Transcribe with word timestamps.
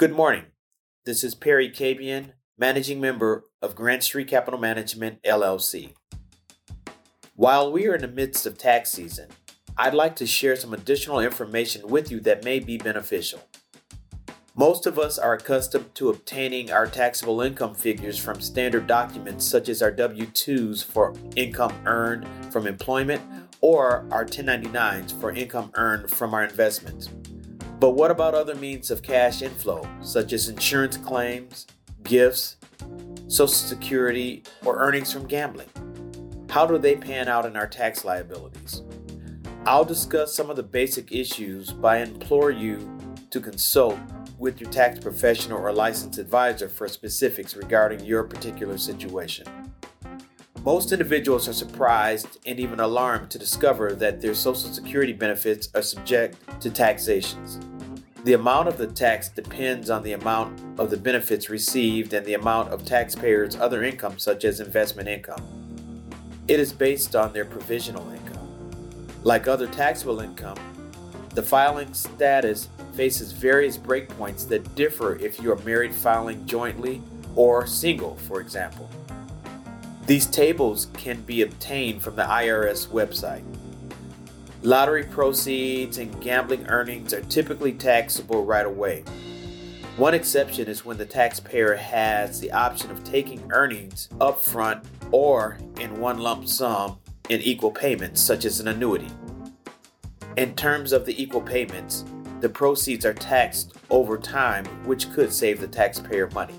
Good 0.00 0.16
morning. 0.16 0.44
This 1.04 1.22
is 1.22 1.34
Perry 1.34 1.68
Cabian, 1.68 2.32
managing 2.56 3.02
member 3.02 3.44
of 3.60 3.74
Grand 3.74 4.02
Street 4.02 4.28
Capital 4.28 4.58
Management, 4.58 5.22
LLC. 5.24 5.92
While 7.34 7.70
we 7.70 7.86
are 7.86 7.96
in 7.96 8.00
the 8.00 8.08
midst 8.08 8.46
of 8.46 8.56
tax 8.56 8.92
season, 8.92 9.28
I'd 9.76 9.92
like 9.92 10.16
to 10.16 10.26
share 10.26 10.56
some 10.56 10.72
additional 10.72 11.20
information 11.20 11.86
with 11.86 12.10
you 12.10 12.18
that 12.20 12.46
may 12.46 12.60
be 12.60 12.78
beneficial. 12.78 13.42
Most 14.56 14.86
of 14.86 14.98
us 14.98 15.18
are 15.18 15.34
accustomed 15.34 15.94
to 15.96 16.08
obtaining 16.08 16.72
our 16.72 16.86
taxable 16.86 17.42
income 17.42 17.74
figures 17.74 18.16
from 18.16 18.40
standard 18.40 18.86
documents 18.86 19.44
such 19.44 19.68
as 19.68 19.82
our 19.82 19.90
W 19.90 20.24
2s 20.24 20.82
for 20.82 21.12
income 21.36 21.74
earned 21.84 22.26
from 22.50 22.66
employment 22.66 23.20
or 23.60 24.06
our 24.10 24.24
1099s 24.24 25.12
for 25.20 25.30
income 25.30 25.70
earned 25.74 26.08
from 26.10 26.32
our 26.32 26.44
investments. 26.44 27.10
But 27.80 27.92
what 27.92 28.10
about 28.10 28.34
other 28.34 28.54
means 28.54 28.90
of 28.90 29.00
cash 29.00 29.40
inflow, 29.40 29.88
such 30.02 30.34
as 30.34 30.50
insurance 30.50 30.98
claims, 30.98 31.66
gifts, 32.02 32.56
Social 33.26 33.48
Security, 33.48 34.42
or 34.66 34.76
earnings 34.76 35.10
from 35.10 35.26
gambling? 35.26 35.70
How 36.50 36.66
do 36.66 36.76
they 36.76 36.94
pan 36.94 37.26
out 37.26 37.46
in 37.46 37.56
our 37.56 37.66
tax 37.66 38.04
liabilities? 38.04 38.82
I'll 39.64 39.86
discuss 39.86 40.34
some 40.34 40.50
of 40.50 40.56
the 40.56 40.62
basic 40.62 41.10
issues, 41.10 41.74
I 41.82 41.98
implore 41.98 42.50
you 42.50 42.98
to 43.30 43.40
consult 43.40 43.98
with 44.38 44.60
your 44.60 44.70
tax 44.70 44.98
professional 44.98 45.58
or 45.58 45.72
licensed 45.72 46.18
advisor 46.18 46.68
for 46.68 46.86
specifics 46.86 47.56
regarding 47.56 48.04
your 48.04 48.24
particular 48.24 48.76
situation. 48.76 49.46
Most 50.64 50.92
individuals 50.92 51.48
are 51.48 51.54
surprised 51.54 52.36
and 52.44 52.60
even 52.60 52.80
alarmed 52.80 53.30
to 53.30 53.38
discover 53.38 53.94
that 53.94 54.20
their 54.20 54.34
Social 54.34 54.70
Security 54.70 55.14
benefits 55.14 55.70
are 55.74 55.80
subject 55.80 56.36
to 56.60 56.68
taxations. 56.68 57.58
The 58.22 58.34
amount 58.34 58.68
of 58.68 58.76
the 58.76 58.86
tax 58.86 59.30
depends 59.30 59.88
on 59.88 60.02
the 60.02 60.12
amount 60.12 60.60
of 60.78 60.90
the 60.90 60.98
benefits 60.98 61.48
received 61.48 62.12
and 62.12 62.26
the 62.26 62.34
amount 62.34 62.68
of 62.68 62.84
taxpayers' 62.84 63.56
other 63.56 63.82
income, 63.82 64.18
such 64.18 64.44
as 64.44 64.60
investment 64.60 65.08
income. 65.08 65.42
It 66.46 66.60
is 66.60 66.70
based 66.70 67.16
on 67.16 67.32
their 67.32 67.46
provisional 67.46 68.06
income. 68.10 68.46
Like 69.22 69.48
other 69.48 69.66
taxable 69.66 70.20
income, 70.20 70.58
the 71.34 71.42
filing 71.42 71.94
status 71.94 72.68
faces 72.92 73.32
various 73.32 73.78
breakpoints 73.78 74.46
that 74.48 74.74
differ 74.74 75.16
if 75.16 75.40
you 75.40 75.50
are 75.52 75.58
married 75.58 75.94
filing 75.94 76.44
jointly 76.46 77.00
or 77.34 77.66
single, 77.66 78.16
for 78.16 78.42
example. 78.42 78.90
These 80.06 80.26
tables 80.26 80.88
can 80.92 81.22
be 81.22 81.40
obtained 81.40 82.02
from 82.02 82.16
the 82.16 82.24
IRS 82.24 82.88
website. 82.88 83.44
Lottery 84.62 85.04
proceeds 85.04 85.96
and 85.96 86.20
gambling 86.20 86.66
earnings 86.66 87.14
are 87.14 87.22
typically 87.22 87.72
taxable 87.72 88.44
right 88.44 88.66
away. 88.66 89.04
One 89.96 90.12
exception 90.12 90.68
is 90.68 90.84
when 90.84 90.98
the 90.98 91.06
taxpayer 91.06 91.74
has 91.76 92.40
the 92.40 92.52
option 92.52 92.90
of 92.90 93.02
taking 93.02 93.50
earnings 93.52 94.10
upfront 94.18 94.84
or 95.12 95.56
in 95.80 95.98
one 95.98 96.18
lump 96.18 96.46
sum 96.46 96.98
in 97.30 97.40
equal 97.40 97.70
payments, 97.70 98.20
such 98.20 98.44
as 98.44 98.60
an 98.60 98.68
annuity. 98.68 99.08
In 100.36 100.54
terms 100.54 100.92
of 100.92 101.06
the 101.06 101.20
equal 101.20 101.40
payments, 101.40 102.04
the 102.40 102.48
proceeds 102.48 103.06
are 103.06 103.14
taxed 103.14 103.72
over 103.88 104.18
time, 104.18 104.66
which 104.84 105.10
could 105.12 105.32
save 105.32 105.60
the 105.60 105.68
taxpayer 105.68 106.28
money. 106.30 106.54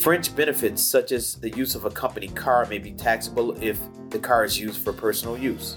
Fringe 0.00 0.34
benefits, 0.34 0.82
such 0.82 1.12
as 1.12 1.34
the 1.34 1.50
use 1.50 1.74
of 1.74 1.84
a 1.84 1.90
company 1.90 2.28
car, 2.28 2.64
may 2.66 2.78
be 2.78 2.92
taxable 2.92 3.62
if 3.62 3.78
the 4.08 4.18
car 4.18 4.44
is 4.44 4.58
used 4.58 4.82
for 4.82 4.92
personal 4.94 5.36
use. 5.36 5.76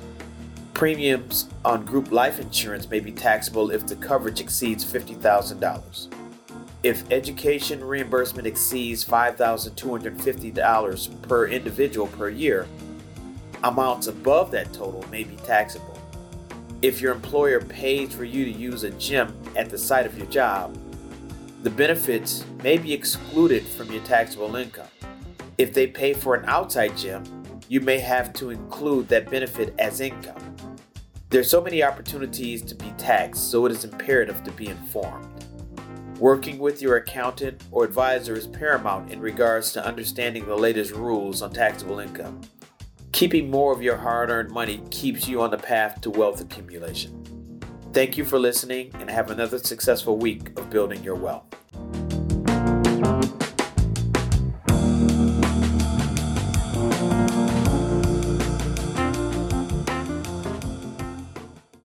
Premiums 0.78 1.50
on 1.66 1.84
group 1.84 2.12
life 2.12 2.40
insurance 2.40 2.90
may 2.90 3.02
be 3.02 3.12
taxable 3.12 3.72
if 3.72 3.86
the 3.86 3.96
coverage 3.96 4.40
exceeds 4.40 4.86
$50,000. 4.86 6.14
If 6.84 7.12
education 7.12 7.84
reimbursement 7.84 8.48
exceeds 8.48 9.04
$5,250 9.04 11.22
per 11.24 11.48
individual 11.48 12.08
per 12.08 12.30
year, 12.30 12.66
Amounts 13.64 14.08
above 14.08 14.52
that 14.52 14.72
total 14.72 15.04
may 15.10 15.24
be 15.24 15.36
taxable. 15.38 15.98
If 16.84 17.02
your 17.02 17.12
employer 17.12 17.60
pays 17.60 18.14
for 18.14 18.24
you 18.24 18.46
to 18.46 18.52
use 18.52 18.84
a 18.84 18.92
gym 18.92 19.36
at 19.56 19.72
the 19.72 19.80
site 19.80 20.06
of 20.06 20.16
your 20.16 20.28
job, 20.28 20.78
the 21.64 21.72
benefits 21.72 22.46
may 22.62 22.78
be 22.78 22.94
excluded 22.94 23.66
from 23.66 23.92
your 23.92 24.04
taxable 24.04 24.56
income. 24.56 24.86
If 25.58 25.74
they 25.74 25.88
pay 25.88 26.14
for 26.14 26.36
an 26.36 26.46
outside 26.46 26.96
gym, 26.96 27.24
you 27.68 27.82
may 27.82 27.98
have 27.98 28.32
to 28.34 28.52
include 28.52 29.08
that 29.08 29.32
benefit 29.32 29.74
as 29.80 30.02
income. 30.02 30.56
There 31.30 31.42
are 31.42 31.44
so 31.44 31.60
many 31.60 31.84
opportunities 31.84 32.62
to 32.62 32.74
be 32.74 32.94
taxed, 32.98 33.52
so 33.52 33.66
it 33.66 33.72
is 33.74 33.84
imperative 33.84 34.46
to 34.46 34.52
be 34.52 34.68
informed. 34.68 35.28
Working 36.20 36.58
with 36.58 36.82
your 36.82 36.96
accountant 36.96 37.62
or 37.70 37.84
advisor 37.84 38.38
is 38.38 38.48
paramount 38.48 39.12
in 39.12 39.20
regards 39.20 39.74
to 39.74 39.86
understanding 39.86 40.46
the 40.46 40.56
latest 40.56 40.94
rules 40.94 41.42
on 41.42 41.52
taxable 41.52 42.00
income. 42.00 42.40
Keeping 43.12 43.52
more 43.52 43.74
of 43.74 43.82
your 43.82 43.98
hard 43.98 44.30
earned 44.30 44.52
money 44.52 44.82
keeps 44.90 45.28
you 45.28 45.42
on 45.42 45.52
the 45.52 45.58
path 45.58 46.00
to 46.00 46.10
wealth 46.10 46.40
accumulation. 46.40 47.60
Thank 47.92 48.18
you 48.18 48.24
for 48.24 48.40
listening 48.40 48.92
and 48.94 49.10
have 49.10 49.30
another 49.30 49.60
successful 49.60 50.18
week 50.18 50.58
of 50.58 50.70
building 50.70 51.04
your 51.04 51.16
wealth. 51.16 51.57